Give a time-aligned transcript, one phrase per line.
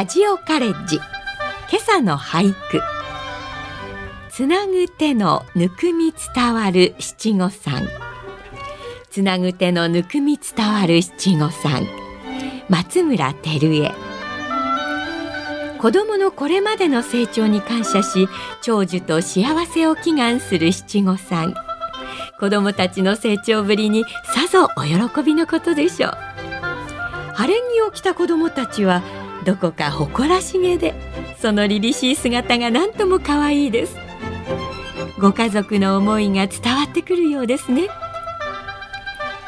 [0.00, 0.96] ラジオカレッジ。
[0.96, 1.04] 今
[1.78, 2.80] 朝の俳句。
[4.30, 7.86] つなぐ手のぬくみ伝わる七五三。
[9.10, 11.86] つなぐ手のぬくみ伝わる七五三。
[12.70, 13.92] 松村照江。
[15.78, 18.26] 子供のこれまでの成長に感謝し
[18.62, 21.52] 長寿と幸せを祈願する七五三。
[22.38, 26.12] 子供たちの成長ぶりにさぞお喜びのことでしょう。
[27.34, 29.02] 晴れ着を着た子供たちは
[29.44, 30.94] どこか誇らしげで
[31.38, 33.96] その凛々しい姿が何とも可愛いです。
[35.18, 37.88] ご家族の思いが伝わってくるようですね。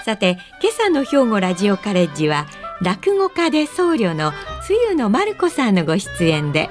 [0.04, 2.46] さて今朝の兵庫ラジオカレッジは
[2.80, 4.32] 落語家で僧侶の
[4.66, 6.70] つゆのまる子さんのご出演で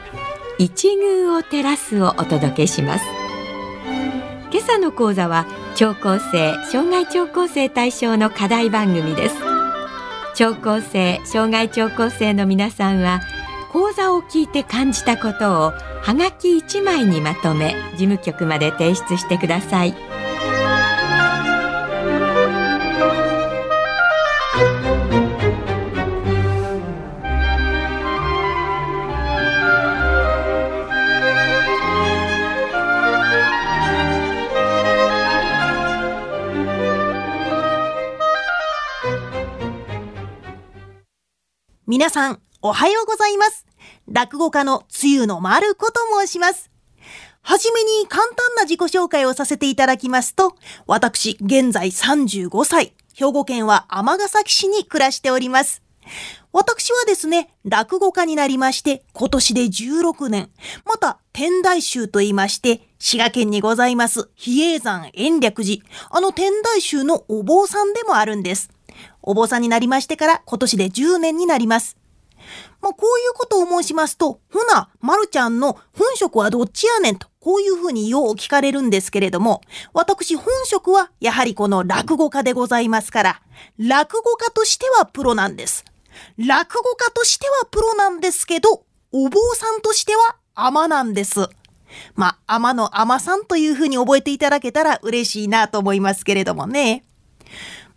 [0.57, 3.05] 一宮を照らすをお届けします。
[4.51, 5.45] 今朝の講座は
[5.75, 9.50] 聴講生障害聴講生対象の課題番組です。
[10.33, 13.21] 聴講生障害聴講生の皆さんは
[13.71, 20.20] 講座を聞いて感じたことをはがき1枚にまとめ事務局まで提出してください。
[41.91, 43.65] 皆さん、おはようございます。
[44.07, 46.71] 落語家のつゆのまる子と申します。
[47.41, 50.55] はじめに簡単な自己紹介をさせていただきますと、
[50.87, 55.83] 私、現在35歳、兵庫県は尼崎市に暮らしております。
[56.53, 60.49] 私はですね、落語家になりまして、今年で16年、
[60.85, 68.69] また、天台宗と言いまして、滋賀県にございます、比叡山延暦寺、あの天台宗のお坊さんでもあるんです。
[69.23, 71.97] お坊さんになりましてから今年で10年になります。
[72.81, 79.61] まあ、こういうことを申しますと、ほな、まるちゃんの本職はどっちやねんと、こういうふうによう聞かれるんですけれども、
[79.93, 83.41] 私本職はやはりこの落語家でございますから、
[83.77, 85.85] 落語家としてはプロなんです。
[86.37, 91.47] 落語家としてはプロなんですけど、お坊さんとしては甘なんです。
[92.15, 97.03] まあ、甘の甘さんというふうに覚えていただけたら嬉しいなと思いますけれどもね。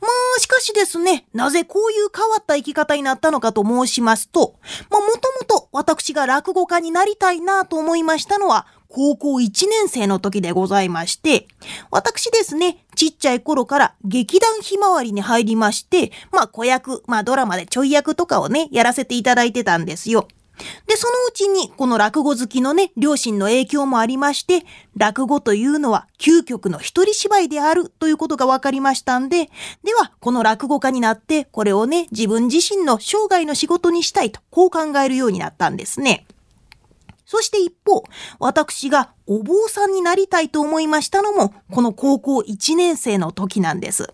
[0.05, 4.55] まあ、しかしですね、なぜこういう変わった生き方になったのかと申しますと、
[4.91, 11.49] まあ、もともと私が落語家になりたいなと思いましたのは、高校1年生の時でございまして、
[11.91, 20.29] 私ですね、ちっちゃい頃から劇団ひまわりに入りまして、まあ、子役、まあ、ドラマでちょい役とかをね、やらせていただいてたんですよ。
[20.87, 24.65] で、そのうちに、この落語好きのね、両親の影響もありまして、
[24.97, 29.51] 落語というのは究極の一人芝居であるということが分かりましたんで、
[29.83, 36.27] では、この落語家になって、これをね、自分自身の生涯の仕事にしたいと、こう考えるようになったんですね。
[37.27, 38.05] そして一方、
[38.39, 44.13] 私がお坊さんになりたいと思いましたのも、この高校1年生の時なんです。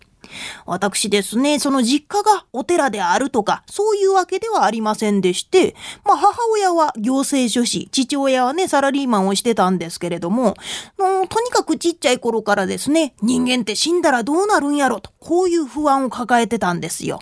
[0.67, 5.75] 私ですね、その実家がお寺であるとか、そういうわけではありませんでして、
[6.05, 10.57] まあ母親は行政書士、父親はね、サラリーマンをしてたんですけれども、
[10.99, 17.21] もうとにかくちっちゃい頃からですね、人間って死んだらどうなるんやろと、こういう不安を抱えてたんですよ。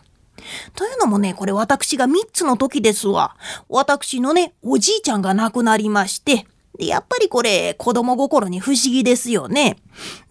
[0.75, 3.37] というのもね、これ私が3つの時ですわ。
[3.69, 6.47] 私のね、おじいちゃんが亡くなりまして、
[6.79, 9.79] で、やっぱりこれ、子供心に不思議ですよね。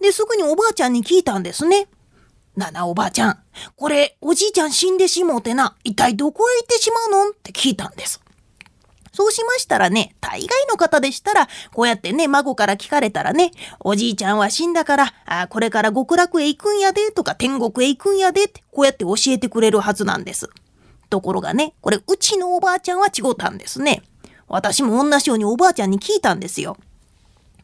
[0.00, 1.88] で、すぐにおばあちゃんに聞いたんですね。
[2.58, 3.38] ななおばあちゃん、
[3.76, 8.20] これ、おじいちゃん死んでしもうてな、一体どこへ行ってしまうのって聞いたんです。
[9.12, 20.50] そうしましたらね、大概の方でしたら、こうやってね、孫から聞かれたらね、おじいちゃんは死んだから、あこれから極楽へ行くんやで、とか天国へ行くんやでって、こうやって教えてくれるはずなんです。
[21.10, 24.02] ところがね、これ、うちのおばあちゃんは違ったんですね。
[24.48, 26.76] 私も同じようにおばあちゃんに聞いたんですよ。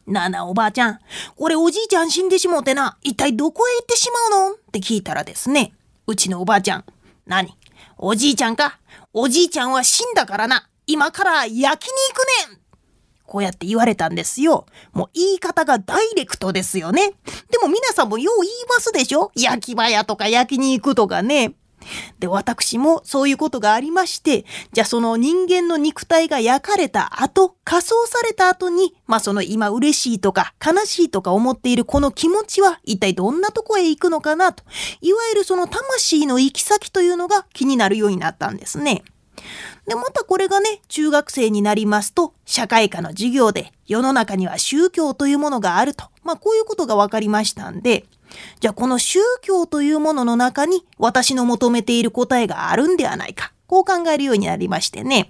[0.07, 0.99] なあなあおばあちゃん、
[1.35, 4.55] これおじいちゃん死んでしもうてな、一体どこへ行ってしまうの？
[4.55, 5.73] って聞いたらですね、
[6.07, 6.85] うちのおばあちゃん、
[7.25, 7.57] 何？
[7.97, 8.79] おじいちゃんか？
[9.13, 11.77] おじいちゃんは死んだからな、今から焼きに行
[12.47, 12.59] くねん。
[13.25, 14.67] こうやって言われたんですよ。
[14.93, 17.13] もう言い方がダイレクトですよね。
[17.49, 19.31] でも皆さんもよう言いますでしょ？
[19.35, 21.55] 焼き場屋とか焼きに行くとかね。
[22.19, 34.63] で、私もそういうことがありまして、じゃあその人間の肉体が焼かれた後、仮装された後に、まあその今嬉しいとか悲しいとか思っているこの気持ちは一体どんなとこへ行くのかなと、
[35.01, 39.03] いわゆるその魂の行き先というのが気になるようになったんですね。
[39.87, 48.05] で、またこれがね、中学生になりますと、社会科の授業で世の中には宗教というものがあると、まあこういうことが分かりましたんで、
[48.59, 53.51] じゃあこの宗教というものの中に私の求めている答えがあるんではないか。
[53.67, 55.29] こう考えるようになりましてね。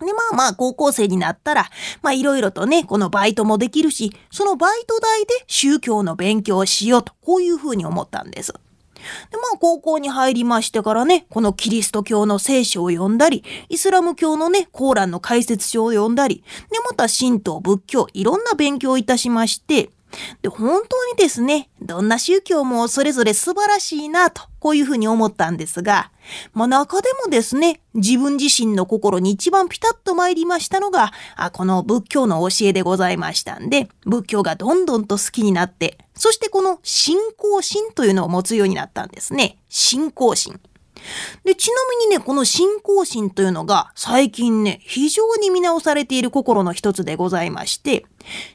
[0.00, 1.70] で、まあまあ、高校生になったら、
[2.02, 8.52] まあいろいろとね、このバイトもできるし、そのバイト代で宗教の勉強をしようと、こういうふうに思ったんです。
[9.30, 19.90] で、まあ、高校に入りましてからね、このキリスト教の聖書を読んだり、イスラム教のね、コーランの解説書を読んだり、で、また神道、仏教、いろんな勉強をいたしまして、
[20.42, 26.10] で、本当にですね、どんな宗教もそれぞれ素晴らしいなと、こういうふうに思ったんですが、
[26.52, 39.58] まあ中でもですね、自分自身の心に一番ピタッと参りましたのが、あこの仏教の教えでございましたんで、仏教がどんどんと好きになって、そしてこの信仰心というのを持つようになったんですね。
[39.68, 40.60] 信仰心。
[41.44, 48.06] で、ちなみにね、この信仰心というのが最近ね、非常に見直されている心の一つでございまして、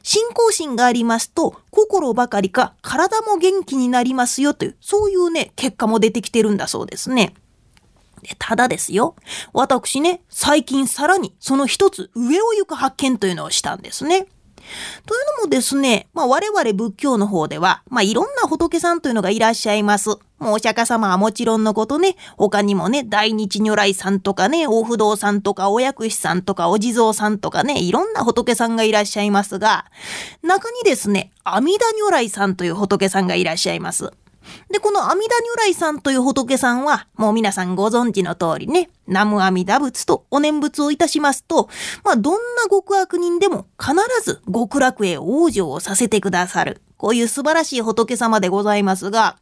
[0.03, 7.33] 信仰心がありますと、心ばかりか体も元気になりますよという、そういうね、結果も出てきてるんだそうですね。
[8.21, 9.15] でただですよ。
[9.53, 14.27] 私ね、最近さらにその一つ上を行く発見というのをしたんですね。
[15.05, 20.09] というのもですね、まあ我々仏教の方では、まあいろんな仏さんというのがいらっしゃいます。
[20.39, 29.85] もうお釈迦様はもちろんのことね、他にもね、大日如来さんとかね、お不動さんとか、お薬師さんとか、お地蔵さんとかね、いろんな仏さんがいらっしゃいますが、
[30.41, 34.13] 中にですね、阿弥陀如来さんという仏さんがいらっしゃいます。
[34.69, 41.69] で、この阿弥陀如来さんという仏さんは、もう皆さんご存知の通りね、南無阿弥陀仏とお念仏をいたしますと、
[42.03, 46.81] まあ、どんな極悪人でも必ず極楽へ往生をさせてくださる。
[46.97, 49.37] こういう素晴らしい仏様でございますが、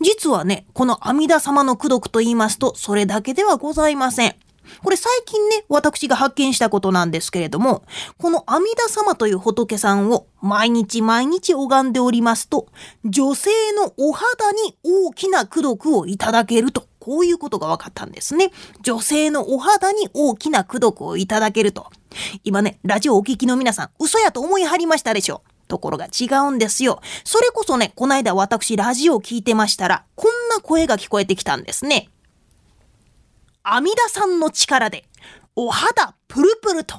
[0.00, 4.34] 実はね、この阿弥陀様の功徳と言いますと、それだけではございません。
[4.82, 7.82] これ最近ね、私が発見したことなんですけれども、
[8.18, 12.66] この阿弥陀様という仏さんを毎日毎日拝んでおりますと、
[13.04, 18.50] 女性のお肌に大きな功徳をいただけると、こういうことが分かったんですね。
[18.82, 21.86] 女性のお肌に大きな功徳をいただけると。
[22.44, 25.42] 今ね、ラジオお聞きの皆さん、嘘やと思いはりましたでしょ？
[25.46, 27.00] うところが違うんですよ。
[27.24, 32.08] それこそね、こないだ私ラジオを聞いてましたら、こんな声が聞こえてきたんですね。
[33.64, 35.04] 阿弥陀さんの力で、
[35.54, 36.96] お肌プルプルと。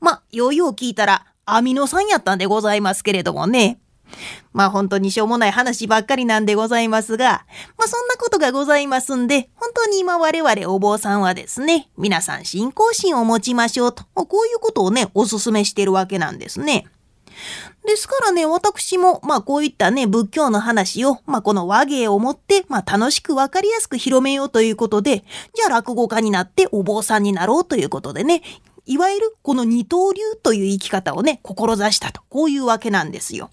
[0.00, 3.78] まあ、ようよう聞いたら、アミノさんやったんでございますけれどもね。
[4.52, 7.46] まあ本当にしょうもない話ばっかりなんでございますが、
[7.78, 16.86] まあそんなことがございますんで、本当に今我々お坊さんはですね、皆さん信仰心を持ちましょうと、こういうことをね、お勧めしてるわけなんですね。
[17.86, 25.24] ですからね、私も、まあこういったね、仏教の話を、まあこの和芸をもって、まあ楽しくわかりやすく広めようということで、
[25.54, 28.42] じゃあ落語家になってお坊さんになろうということでね、
[28.86, 33.50] いわゆるこの二刀流という生き方をね、志したと、こういうわけなんですよ。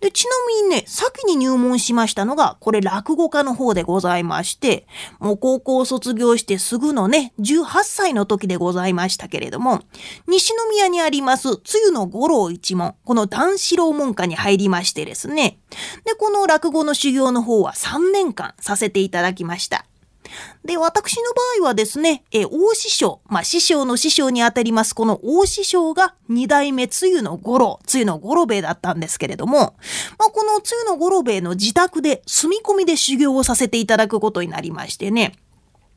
[0.00, 0.30] で、ちな
[0.62, 4.86] みにね、先に入門しましたのが、これ落語家の方でございまして、
[5.18, 9.82] もう高校を卒業してすぐのね、18歳の時でございましたけれども、
[10.26, 15.58] 西宮にあります、つゆの五郎一門、この段四郎門下に入りましてですね、
[16.04, 19.84] で、この落語の修行の方は3年間させていただきました。
[20.64, 21.22] で、私の
[21.58, 29.58] 場合はですね、え、大師匠、まあ、師匠の師匠にあたります、この大師匠が二代目つゆの五郎、つゆの五郎兵衛だったんですけれども、
[30.18, 35.34] まあ、このつゆの五郎兵衛の自宅で住み込みで修行をさせていただくことになりましてね、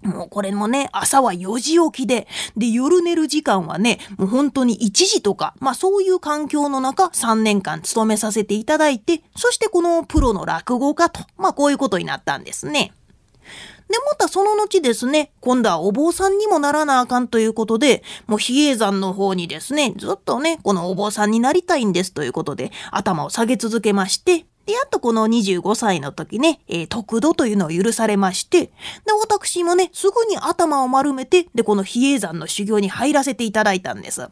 [0.03, 12.91] もうこれもね、朝は4時起きで、で、夜寝る時間はね、もう本当に1時とか、まあそういう環境の中3年間勤めさせていただいて、そしてこのプロの落語家と、まあこういうことになったんですね。
[13.89, 28.71] で、またその後ですね、今度はお坊さんにもならなあかんということで、もう比叡山の方にですね、ずっとね、このお坊さんになりたいんですということで、頭を下げ続けまして、で、やっとこの25歳の時ね、えー、特度というのを許されまして、で、
[29.19, 34.29] 私もね、すぐに頭を丸めて、で、この比叡山の修行に入らせていただいたんです。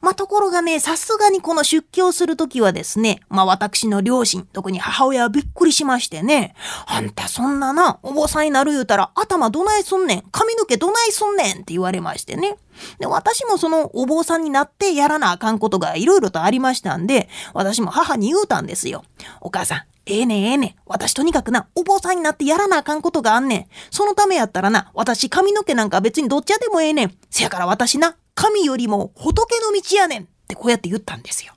[0.00, 6.54] まあ、ところがね、さすがにこの出家をするときはですね、まあ、私の両親、特に母親はびっくりしましてね、
[6.86, 12.56] あんたそんなな、お坊さんになる言うたら頭どないすんねん、髪の毛どないすんねんって言われましてね。
[12.98, 19.04] で、私もそのお坊さんになってやらなあかんことがいろいろとありましたんで、私も母に言うたんですよ。
[19.40, 20.76] お母さん、ええねんええね。
[20.86, 23.66] 私とにかくな、お坊さんになってやらなあかんことがあんねん。
[23.90, 27.18] そのためやったらな、私髪の毛なんか別にどっちでもええねん。
[27.30, 31.54] せやから私な、神よりも仏の道やねんってこうやって言ったんですよ。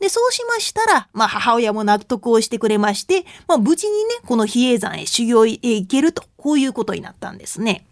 [0.00, 7.86] で、そうしましたら、まあ母親も納得をしてくれまして、まあ無事にね、この比叡山へ修行へ行けると、こういうことになったんですね。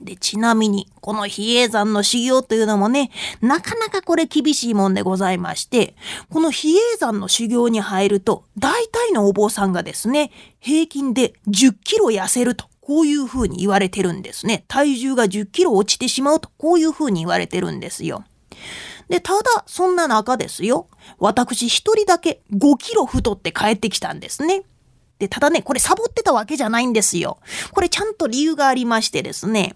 [0.00, 5.94] で、ちなみに、この比叡山の修行というのもね、なかなかこれ厳しいもんでございまして、
[6.30, 12.69] この比叡山の修行に入ると、大体のお坊さんがですね、平均で10キロ痩せると。
[12.90, 14.64] こういうふうに言われてるんですね。
[14.66, 18.24] 体重が10キロ落ちてしまうと、こういうふうに言われてるんですよ。
[19.08, 20.88] で、ただ、そんな中ですよ。
[21.20, 24.64] 私一人だけ5キロ太って帰ってきたんですね。
[25.20, 27.38] で、ただね、これサボってたわけじゃないんですよ。
[27.70, 29.74] これちゃんと理由がありましてですね。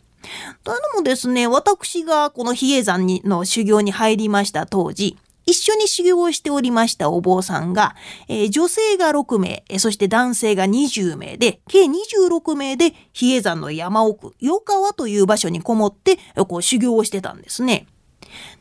[0.64, 5.16] というのもですね、私がこの比叡山にの修行に入りました当時、
[5.47, 7.95] 一緒に修行をしておりましたお坊さんが、
[8.29, 17.87] えー、女性が6名、そして男性が20名で、計26名で比叡山の山奥、与川という場所にこもって、こう修行をしてたんですね。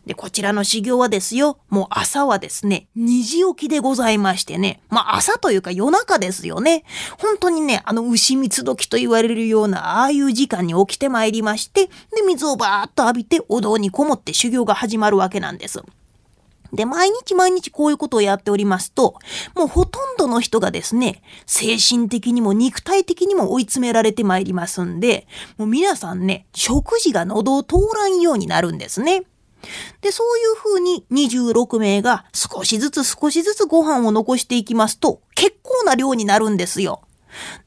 [0.06, 6.84] で、こちらの修行はですよ、もう朝はですね、2時起きでございましてね、まあ朝というか夜中ですよね。
[7.18, 11.92] 本当にね、あの牛蜜時と言われるような、ああいう時間に起きてまいりまして、で、
[12.28, 15.82] 水をバーッと浴びてお堂にこもって修行が始まるわけなんです。
[16.74, 19.16] で、毎日毎日こういうことをやっておりますと、
[19.56, 25.28] もうほとんどの人がですね、精神的にも肉体的にも追い詰められてまいりますんで、
[25.58, 29.24] もう皆さんね、食事が喉を通らんようになるんですね。
[30.02, 37.02] で、そういうふうに26名が少しずつ少しずつご飯を残していきますと、結構な量になるんですよ。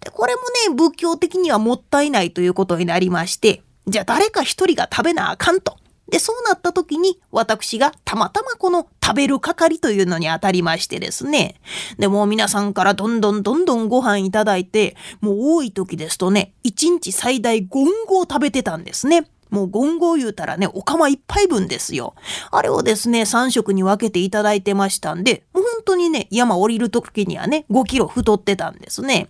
[0.00, 5.76] で、これもね、仏教的にはもったいないということになりまして、じゃあ誰か一人が食べなあかんと。
[6.08, 11.56] で、そうなった時に私がたまたまこの食べる係というのに当たりましてですね。
[11.98, 17.68] で、もう皆さんからどんどんどんどんご飯いただいて、もう多い時ですとね、1日最大5
[18.06, 19.26] 合食べてたんですね。
[19.50, 22.14] もうゴンゴ言うたらね、お釜一杯分ですよ。
[22.50, 29.28] あれをですね、3食に分けていただいてましたんで、もう本当にね、山降りる時にはね、5キロ太ってたんですね。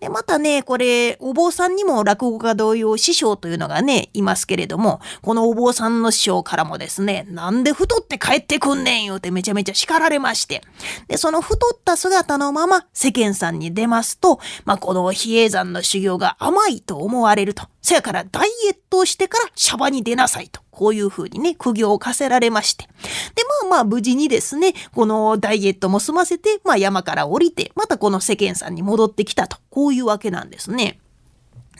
[0.00, 10.62] で、またね、これ、お坊さんにも落語家同様師匠というのがね、いますけれども、このお坊さんの師匠からもですね、なんで太って帰ってくんねんよってめちゃめちゃ叱られまして、
[11.08, 17.64] で、その太った姿のまま世間さんに出ますと、まあ、この比叡山の修行が甘いと思われると。
[17.82, 20.60] せやからダイエットをしてからシャバに出なさいと。
[20.80, 22.86] こういうふうにね、苦行を課せられまして。
[22.86, 29.58] で、まあまあ無事にですね、このダイエットも済ませて、まあ山から降りて、またこの世間さんに戻ってきたと。
[29.68, 30.98] こういうわけなんですね。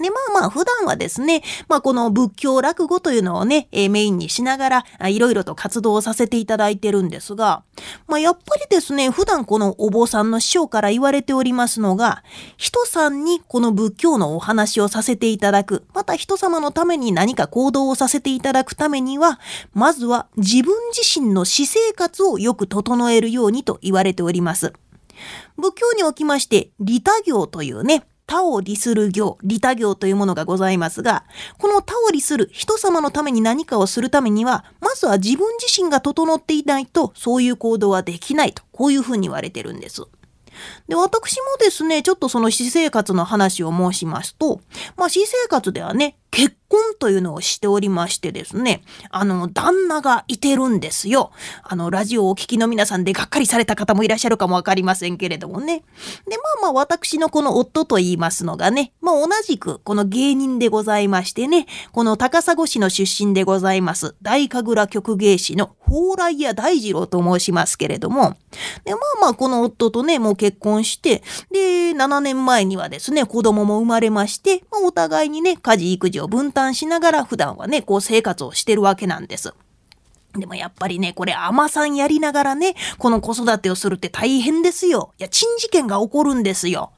[0.01, 7.63] で、まあまあ普段はですね、まあこの仏教落語というのをね、え、メインにしながら、いろいろと活動をさせていただいてるんですが、
[8.07, 12.23] まあやっぱりですね、普段このお坊さんの師匠から言われておりますのが、
[12.57, 19.39] 人さんにこの仏教のお話をさせていただく、また人様のために何か行動をさせていただくためには、
[19.75, 24.73] まずは自分自身の私生活をよく整えるようにと言われております。
[25.57, 31.25] 仏教におきまして、利他行というね、他を利する行、利他行というものがございますが、
[31.59, 40.03] この他を利する人様のために何かをするためには、まずは自分自身が整っていないと、そういう行動はできないと、こういうふうに言われてるんです。
[40.87, 44.61] で、私もですね、ちょっとその私生活の話を申しますと、
[44.97, 51.33] まあ私生活ではね、結婚というのをしておりましてですね、あの、旦那がいてるんですよ。
[51.65, 55.83] あの、ラジオをお聞きの皆さんでがっかりされた方もいらっしゃるかもわかりませんけれどもね。
[56.29, 68.37] で、まあまあ私のこの夫と言いますのがね、まあ同じくこの芸人でございましてね、この高砂市の出身でございます、大神楽曲芸師の蓬莱屋大二郎と申しますけれども、
[68.85, 79.55] で、まあまあこの夫とね、もう結婚して、で、7年前にはですね、子供も生まれまして、まあお互いにね、家事育児を分担しながら普段はね、こう生活をしてるわけなんです。
[80.39, 85.13] でもやっぱりね、これ甘さんやりながらね、この子育てをするって大変ですよ。
[85.19, 86.93] いや、珍事件が起こるんですよ。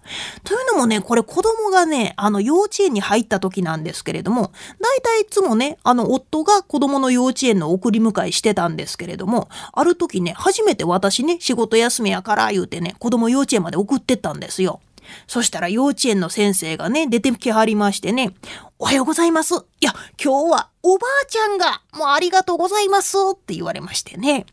[0.45, 14.81] というのもね、これ子供がね、あの幼稚園に入った時なんですけれども、大体いつもね、あの夫が子供の幼稚園の送り迎えしてたんですけれども、ある時ね、初めて私ね、仕事休みやから言うてね、子供幼稚園まで送ってったんですよ。
[15.27, 18.35] そしたら幼稚園の先生がね、出てきはりましてね、
[18.83, 19.55] おはようございます。
[19.55, 24.45] いや、今日はおばあちゃんが、もうありがとうございますって言われましてね。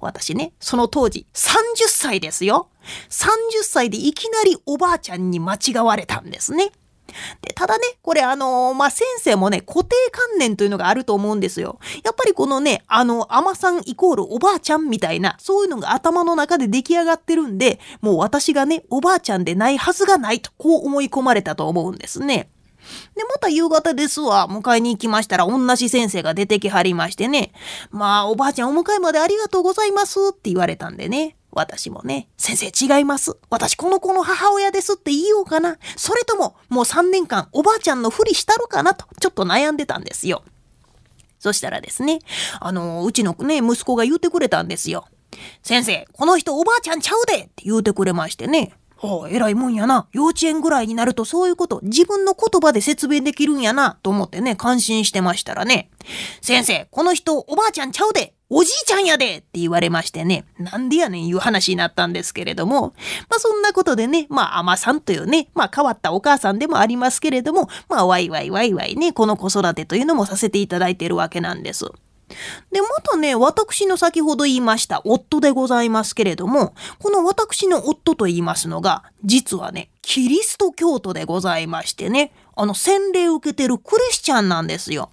[0.00, 2.68] 私ね、その当時30歳ですよ。
[3.08, 6.72] 30歳でいきなりおばあちゃんに間違われたんですね。
[7.40, 11.78] で、ただね、これあのー、まあ、先生もね、固定観念というのがあると思うんですよ。
[12.04, 22.50] やっぱりこのね、あの、甘さんイコールおばあちゃんみたいな、そういうのが頭の中で出来上がってるんで、もう私がね、おばあちゃんでないはずがないと、こう思い込まれたと思うんですね。
[23.14, 24.48] で、また夕方ですわ。
[24.48, 27.52] 迎えに行きましたら、同じ先生が出てきはりましてね。
[27.90, 31.36] まあ、おばあちゃんお迎えまでありがとうございますって言われたんでね。
[31.52, 33.36] 私もね、先生違います。
[33.50, 35.78] 私この子の母親ですって言いようかな。
[35.96, 40.44] それとも、もう3年間おばあちゃんのふりしたろかなと、ちょっと悩んでたんですよ。
[41.40, 42.20] そしたらですね、
[42.60, 45.06] あの、うちのね、息子が言うてくれたんですよ。
[45.62, 48.72] 先生、この人おばあちゃんちゃうでって言うてくれましてね。
[49.02, 50.08] おえらいもんやな。
[50.12, 55.90] 幼稚園ぐらいになるとそういうこと自分の言葉で説明できるんやな、と思ってね、感心してましたらね。
[56.42, 62.94] 先生、この人おばあちゃんちゃうでおじいちゃんやでって言われましてね、なんでやねんいう話になったんですけれども、
[63.28, 71.86] まあそんなことでね、まあ甘さんというね、まあ変わったお母さんでもありますけれども、まあワイワイワイワイね、この子育てというのもさせていただいているわけなんです。
[72.72, 85.10] で、またね、私の先ほど言いました夫でございますけれども、この私の夫と言いますのが、実はね、キリスト教徒でございましてね、あの洗礼を受けてるクリスチャンなんですよ。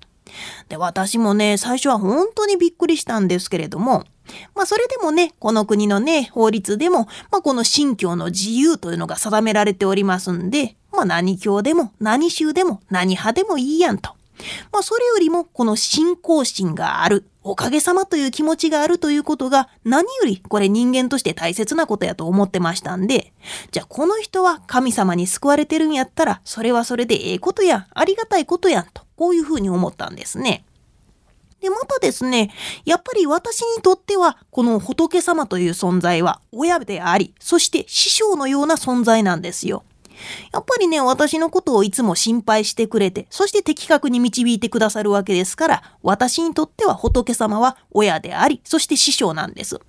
[0.69, 4.03] で、私もね、最初は本当にびっくりしたんですけれども、
[4.55, 14.16] まあそれでもね、この国のね、法律でも、まあこの信教の自由というのが定められておりますんで、まあ何教でも何宗でも何派でもいいやんと。
[14.71, 23.33] まあそれよりもこの信仰心がある、おかげさまという気持ちがあるということが何よりこれ人間として大切なことやと思ってましたんで、
[23.71, 30.65] じゃあこの人は神様に救われてるんやったら、それはそれでええことや、ありがたいことやんと、こういうふうに思ったんですね。
[31.61, 32.51] で、またですね、
[32.85, 39.83] やっぱり私にとっては、この仏様という存在は親であり、そして師匠のような存在なんですよ。
[40.51, 49.79] やっぱりね、私のことをいつも心配してくれて、そして的確に導いてくださるわけですから、私にとっては仏様は親であり、そして師匠なんです。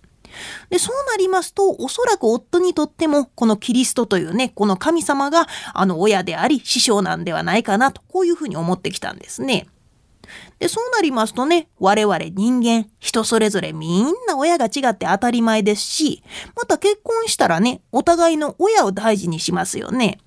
[0.70, 9.66] で、そうなりますと、おそらく夫にとっても、このキリストというね、この神様が、あの、親であり、師匠なんではないかなと、こういうふうに思ってきたんですね。
[10.58, 16.22] で、そうなりますとね、我々人間、人それぞれみんな親が違って当たり前ですし、
[16.56, 20.18] また結婚したらね、お互いの親を大事にしますよね。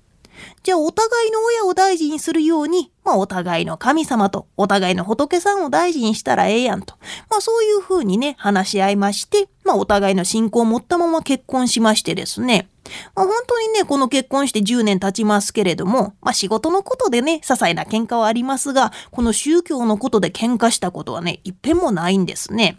[0.62, 6.94] じゃあお互いの親を大事にするように、まあお互いの神様とお互いの仏さんを大事にしたらええやんと。
[7.30, 12.68] まあそういうふうにね、話し合いまして、まあお互いの信仰を持ったまま結婚しましてですね。
[13.14, 22.78] まあ、本当にね、この結婚して10年経ちますけれども、まあ仕事のことでね、些細な喧嘩はありますが、この宗教のことで喧嘩したことはね、一遍もないんですね。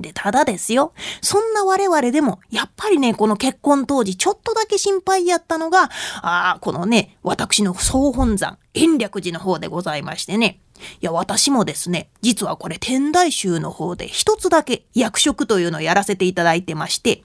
[0.00, 0.92] で、ただですよ。
[1.22, 5.84] そんな我々でも、やっぱりね、この結婚当時、ちょっとだけ心配やったのが、
[6.22, 10.60] ああ、このね、私の総本山、延暦寺の方でございましてね。
[11.00, 17.22] いや、私もですね、実はこれ天台宗の方で一つだけ役職というのをやらせていただいてまして、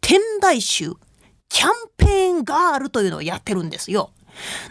[0.00, 0.96] 天台宗
[1.48, 4.10] キャンペーンガールというのをやってるんですよ。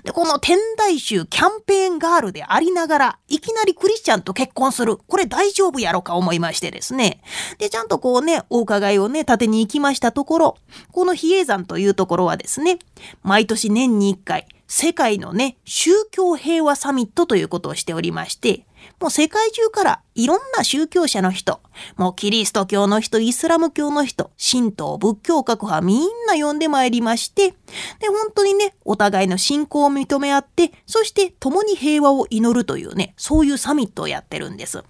[0.04, 4.98] で、この天台宗キャンペーンガールでありながら、いきなりクリスチャンと結婚する。
[4.98, 7.22] これ大丈夫やろか思いましてですね。
[7.58, 10.58] で、ちゃんとこうね、お伺いをね、立てに行きましたところ、
[10.92, 12.80] この比叡山というところはですね、
[13.24, 18.66] 毎年年に1回、世界のね、宗教平和サミットということをしておりまして、
[19.00, 21.62] もう世界中からいろんな宗教者の人、
[21.98, 27.52] もうキリスト教の人、イスラム教の人、神道、仏教各派みんな呼んでまいりまして、
[28.00, 34.84] で、本当にね、お互いの信仰を認め合って、そして共に平和を祈るというね、そういうサミットをやってるんです。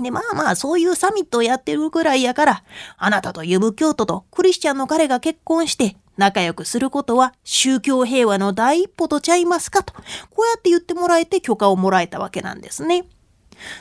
[0.00, 2.64] で、まあまあ、そういうサミットをやってるぐらいやから、
[2.98, 9.92] あなたとユブ教徒とクリスチャンの彼が結婚して、仲良くすることは宗教平和の第一歩とちゃいますかと、
[10.30, 13.04] こうやって言ってもらえて許可をもらえたわけなんですね。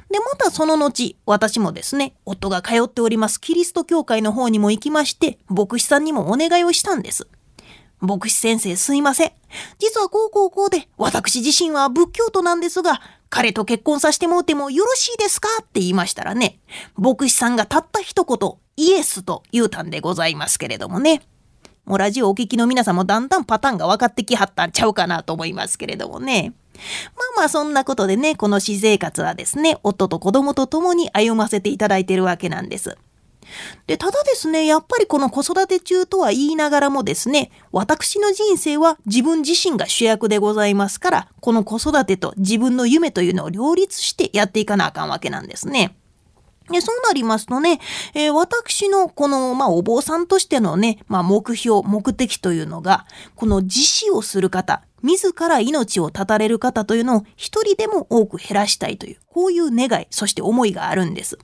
[0.09, 7.27] で、またその後、私もですね、夫が通っておりますキリスト教会の方にも行きまして、牧師さんにもお願いをしたんです。
[7.99, 9.31] 牧師先生すいません。
[9.79, 16.59] 実はこうこうこうで、私自身は仏教徒なんですが、彼と結婚させてもうてもよろしいですかって言いましたらね、
[16.95, 21.21] 牧師さんがたった一言、イエスと言うたんでございますけれどもね。
[21.85, 26.53] もうラジオお聞きの皆さんもだんだんパターンが分かってきはったんちゃうかなと思いますけれどもね。
[27.15, 32.97] まあまあそんなことでね、この私生活はですね、夫と子供と共に歩ませていただいているわけなんです。
[33.85, 45.95] で、ただですね、やっぱりこの子育て中とは言いながらもですね、私の人生は自分自身が主役でございますから、この子育てと自分の夢というのを両立してやっていかなあかんわけなんですね。
[46.71, 47.79] で、そうなりますとね、
[48.13, 61.37] えー、私のこの、まあ、お坊さんとしてのね、まあ、目標、目的というのが、この自死をする方、自ら命を絶たれる方というのを一人でも多く減らしたいという、こういう願い、そして思いがあるんです。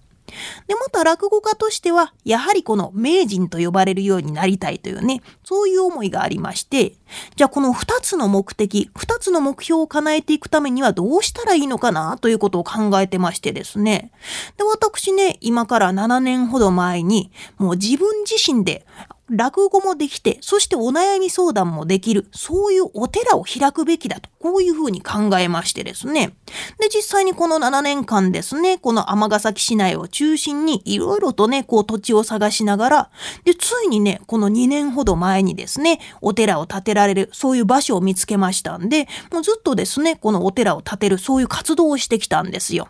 [0.68, 6.94] で、また落語家としては、やはりこの名人と呼ばれるようになりたいというね、そういう思いがありまして、
[7.36, 14.12] じゃあこの二つの目的、二つの目標を叶えていくためにはどうしたらいいのかなということを考えてましてですね。
[14.58, 18.86] で、私ね、今から7年ほど前に、もう自分自身で
[19.32, 26.34] 落語もできて、そしてお悩み相談もできる、そういうお寺を開くべきだと、こういうふうに考えましてですね。
[26.80, 33.10] で、実際にこの7年間ですね、この尼崎市内を中心にいろいろとね、こう土地を探しながら、
[33.46, 42.90] で、ついにね、この2年ほど前にですね、お寺を建てられる、そういう場所を見つけましたんで、もうずっとですね、このお寺を建てる、そういう活動をしてきたんですよ。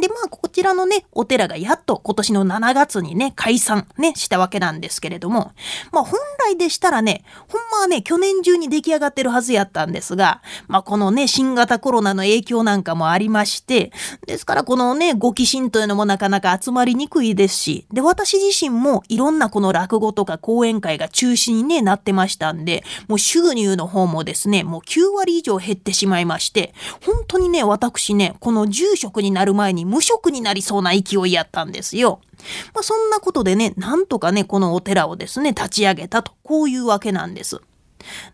[0.00, 5.52] で、まあ、こちらのね、お寺がやっと今年の7月にね、解散ね、したわけなんですけれども、
[5.92, 13.92] まあ、本来でしたらね、ほんまはね、去年中に出来上がってるはずやったんですが、まあ、このね、新型コロナの影響なんかもありまして、
[14.26, 26.72] ですからこのね、ご寄進というのもなかなか集まりにくいですし、で、私自身もいろんなこの落語とか講演会が中止にね、なってましたんで、もう収入の方もですね、もう9割以上減ってしまいまして、
[27.04, 32.20] 本当にね、私ね、この住職になる前に無職になりそうな勢いやったんですよ。
[32.74, 37.60] まあ、そんなことでね、なんとかね、このお寺をですね、立ち上げたと、こういうわけなんです。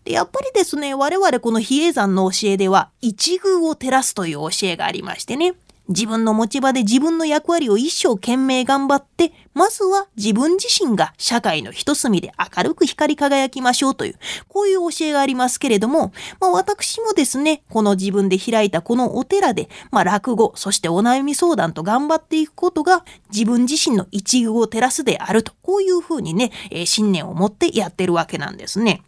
[0.03, 5.53] で、やっぱりですね、我々この比叡山の教えでは、一宮を照らすという教えがありましてね。
[5.87, 14.15] 自分の持ち場で自分の役割を一生懸命頑張って、まずは自分自身が社会の一隅で明るく光り輝きましょうという、
[14.47, 29.03] こういう教えがありますけれども、まあ私もですね、この自分で開いたこのお寺で、まあ落語、そしてお悩み相談と頑張っていくことが、自分自身の一遇を照らすであると、こういうふうにね、えー、信念を持ってやってるわけなんですね。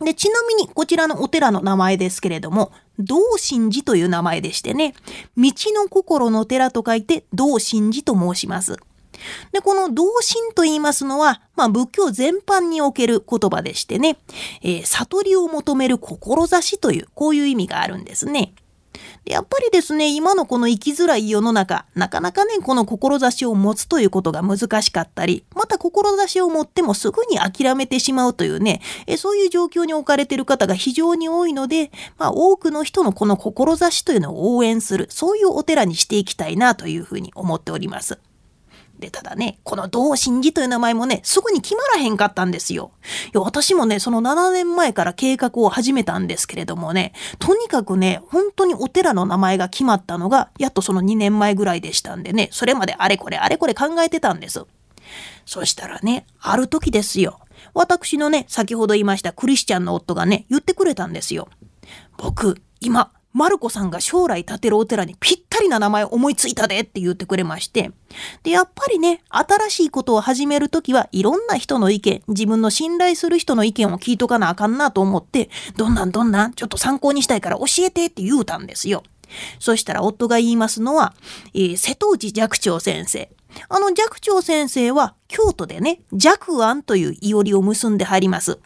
[0.00, 4.94] で、ちなみにこちらのお寺の名前ですけれども、道心寺という名前でしてね、
[5.36, 8.76] 道の心の寺と書いて道心寺と申します。
[9.52, 14.18] で、この道心と言いますのは、まあ仏教全般における言葉でしてね、
[14.62, 18.52] えー、悟りを求める志という、こういう意味があるんですね。
[19.24, 38.18] やっぱりですね、今のこの生きづらい世の中、なかなかね、この志を持つということが難しかったり、また志を持ってもすぐに諦めてしまうというね、えそういう状況に置かれている方が非常に多いので、まあ多くの人のこの志というのを応援する、そういうお寺にしていきたいなというふうに思っております。
[38.98, 42.90] で、ただね、この同心寺という名前もね、すぐに決まらへんかったんですよ。
[43.26, 54.64] いや、私もね、その7年前から計画を始めたんですけれどもね、とにかくね、本当にお寺の名前が決まったのが、やっとその2年前ぐらいでしたんでね、それまであれこれあれこれ考えてたんです。
[55.46, 57.40] そしたらね、ある時ですよ。
[57.74, 61.48] 私のね、先ほど言いましたクリスチャンの夫がね、言ってくれたんですよ。
[62.16, 67.92] 僕、今、マルコさんが将来建てるお寺にぴったりな名前思いついたでって言ってくれまして。
[68.42, 79.04] で、やっぱりね、新しいことを始めるときはいろんな人の意見、自分の信頼する人の意見を聞いとかなあかんなと思って、どんなんどんなんちょっと参考にしたいから教えてって言うたんですよ。
[79.60, 81.14] そしたら夫が言いますのは、
[81.54, 83.30] えー、瀬戸内寂聴先生。
[83.68, 88.58] あの寂聴先生は京都でね、寂庵といういおりを結んではります。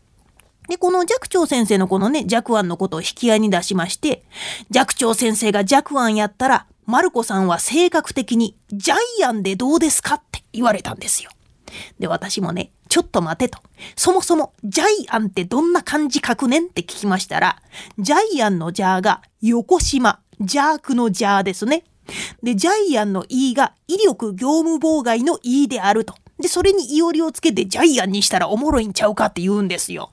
[0.69, 4.25] で、この寂聴先生のこのね、寂庵のことを引き合いに出しまして、
[4.71, 11.31] 寂聴先生が寂庵やったら、マルコさんは性格的にジャイアンでどうですかって言われたんですよ。
[11.99, 13.59] で、私もね、ちょっと待てと。
[13.97, 17.63] そもそも、ジャイアンってどんな漢字書くねんって聞きましたら、
[17.99, 21.85] ジャイアンのジャーが横島、ジャークのジャーですね。
[22.43, 26.15] で、ジャイアンの E が威力業務妨害の E であると。
[26.39, 30.11] で、それにいおりをつけてジャイアンにしたらおもろいんちゃうかって言うんですよ。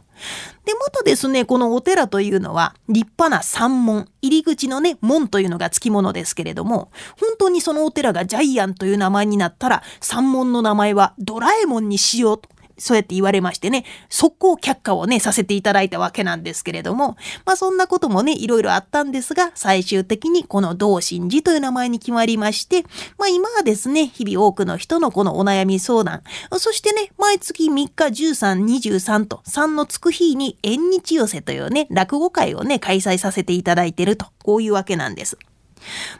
[0.66, 12.50] で、またですね、このお寺というのは立派な山門、入り口のね、門というのがつきものですけれども、本当にそのお寺がジャイアンという名前になったら、山門の名前はドラえもんにしようと。
[12.80, 22.84] そうやって言われましてね、速攻却下をね、させていただいたわけなんですけれども、まあそんなこともね、いろいろあったんですが、最終的にこの同心寺という名前に決まりまして、
[23.18, 26.24] まあ今はですね、日々多くの人のこのお悩み相談、
[26.58, 35.38] そしてね、毎月3日13、23と3のつく日に縁日寄せというね、落語会をね、開催させていただいてると、こういうわけなんです。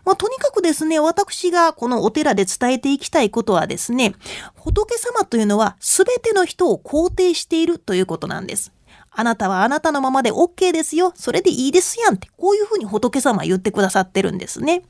[0.06, 4.16] まあ、とにかくですね、私がこのお寺で伝えていきたいことはですね、
[4.56, 8.72] 仏様というのは全ての人を肯定しているということなんです。
[9.12, 11.12] あなたはあなたのままで OK ですよ。
[11.16, 14.84] それでいいですやんって、こういうふうに仏様言ってくださってるんですね。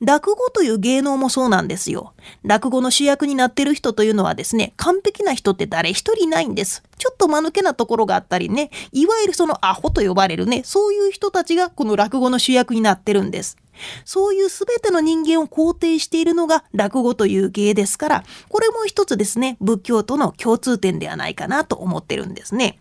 [0.00, 2.12] 落語という芸能もそうなんですよ。
[2.44, 6.82] 落語の主役になってる人というのはですね、完璧な人って誰一人いないんです。
[6.98, 13.56] ちょっと間抜けなところがあったりね、いわゆるそのアホと呼ばれるね、そういう人たちがこの落語の主役になってるんです。
[14.04, 22.78] そういうすべての人間を肯定しているのが落語という芸ですから、これも一つですね、仏教との共通点ではないかなと思ってるんですね。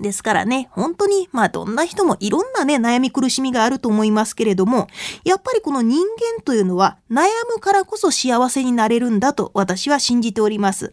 [0.00, 4.88] ですからね、本当に、まあどんな人もいろんなね、悩み苦しみがあると思いますけれども、
[5.24, 10.92] やっぱりこの人間というのは悩むからこそ幸せになれるんだと私は信じております。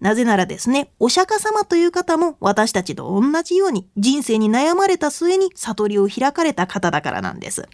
[0.00, 7.68] なぜならですね、お釈迦様という方も私たちと同じように人生に悩まれた末に悟りを開かれた方だからなんです。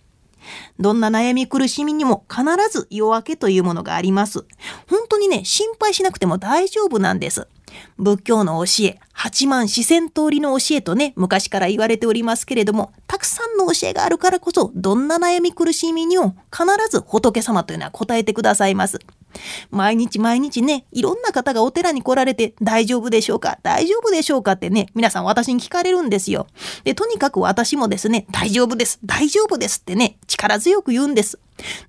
[0.79, 4.45] どんな悩み苦しみにも必ず夜明けというものがあります。
[4.89, 7.49] 本当にね、心配しなくても大丈夫なんです。
[7.99, 18.99] 仏教の教え、八万四千通りの教えとね、昔から言われておりますけれども、たくさんの教えがあるからこそ、どんな悩み苦しみにも必ず仏様というのは答えてくださいます。
[19.71, 23.59] 毎日毎日ね、いろんな方がお寺に来られて大丈夫でしょうか？
[23.63, 26.47] 大丈夫でしょうかってね、皆さん私に聞かれるんですよ。
[26.85, 31.39] で、とにかく私もですね、大丈夫です、大丈夫ですってね、力強く言うんです。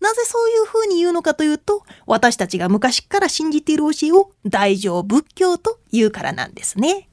[0.01, 7.09] なぜそういうふうに言うのかというと、私たちが昔から信じている教えを大乗仏教と言うからなんですね。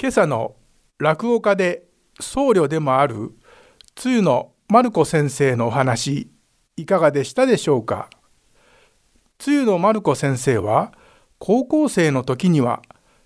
[0.00, 0.54] 今朝の
[0.98, 1.84] 落語家で
[2.20, 3.32] 僧侶でもある、
[3.94, 6.30] つゆのマルコ先生のお話、
[6.76, 8.10] いかがでしたでしょうか？
[9.40, 10.92] つゆのマルコ先生は
[11.38, 12.82] 高校生の時には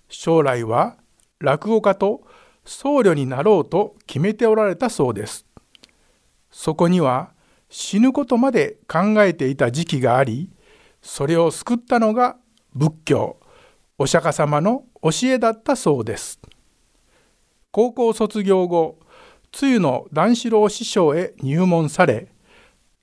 [0.07, 0.95] 将来は
[1.39, 2.21] 落語家と
[2.63, 5.45] 僧侶になろうと決めておられたそうです。
[6.49, 7.33] そこには
[7.67, 10.49] 死ぬことまで考えていた時期があり、
[11.01, 12.37] それを救ったのが
[12.73, 13.37] 仏教、
[13.97, 16.39] お釈迦様の教えだったそうです。
[17.71, 18.99] 高校卒業後、
[19.51, 22.29] つゆの段四郎師匠へ入門され、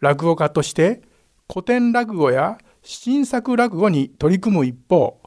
[0.01, 1.03] 落語家として
[1.47, 5.21] 古典落語や新作落語に取り組む一方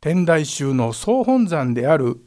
[0.00, 2.20] 天台宗の総本山である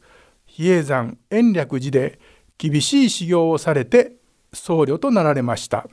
[0.44, 2.18] 比叡山延暦寺で
[2.58, 4.16] 厳しい修行をされて
[4.52, 5.86] 僧侶となられました。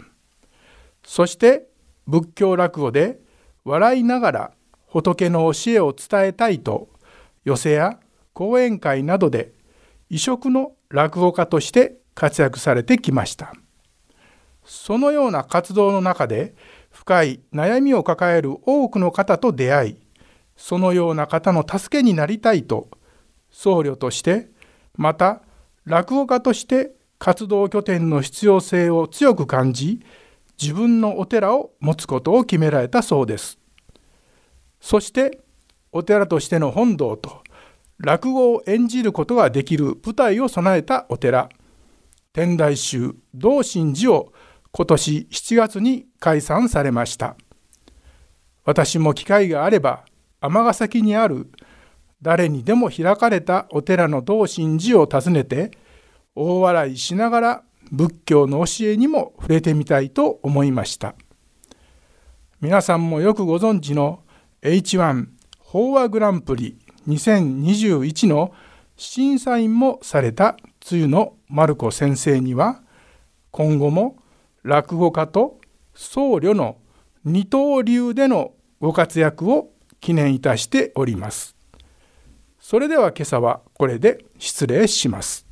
[1.05, 1.67] そして
[2.07, 3.19] 仏教落語で
[3.63, 4.51] 笑いながら
[4.87, 6.89] 仏の教えを伝えたいと
[7.45, 7.99] 寄席や
[8.33, 9.53] 講演会などで
[10.09, 13.53] 異色の落語家として活躍されてきました。
[14.65, 16.55] そのような活動の中で
[16.97, 19.97] 深い悩みを抱える多くの方と出会い
[20.55, 22.89] そのような方の助けになりたいと
[23.51, 24.49] 僧侶として
[24.95, 25.43] また
[25.85, 30.01] 落語家として活動拠点の必要性を強く感じ
[30.59, 33.59] 自分のお寺を持つことを決められたそうです。
[34.81, 35.39] そして
[35.91, 37.43] お寺としての本堂と
[37.99, 41.49] 落語を演じることができる舞台を備えたお寺。
[42.33, 44.33] 天台宗道心寺を
[44.77, 47.35] 今年7月に解散されました。
[48.63, 50.05] 私も機会があれば
[50.39, 51.49] 尼崎にある
[52.21, 55.71] 誰にでも開かれたお寺の道心寺を訪ねて
[56.35, 61.15] 大笑いしながら仏教の教えにも触れてみたいと思いました。
[62.61, 64.19] 皆さんもよくご存知の
[64.61, 65.25] H1
[65.57, 68.53] 法話グランプリ2021の
[68.95, 72.83] 審査員もされた露のマルコ先生には
[73.49, 74.17] 今後も
[74.63, 75.59] 落語家と
[75.93, 76.77] 僧侶の
[77.23, 81.55] 二刀流でのご活躍を記念いたしております。
[82.59, 85.45] それでは今朝はこれで失礼します。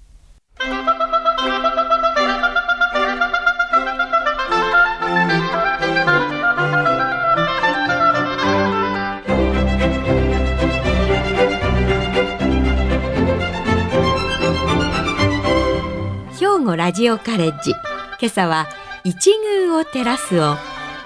[16.37, 17.71] 兵庫ラジオカレッジ
[18.19, 18.67] 今朝は
[19.05, 20.55] 一宮を照らすを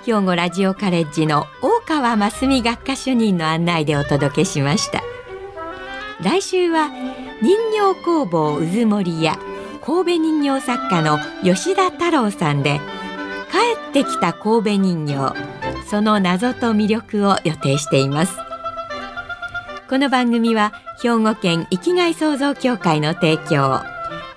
[0.05, 5.03] 兵庫ラジオカレッジの大川真澄学科主任の案内でお届けしました。
[6.23, 6.89] 来週は
[7.41, 9.38] 人形工房うずもりや
[9.85, 12.79] 神戸人形作家の吉田太郎さんで
[13.51, 15.35] 帰ってきた神戸人形
[15.89, 18.38] その謎と魅力を予定しています。
[19.89, 23.98] この番組は兵庫県生きがい創造協会の提供。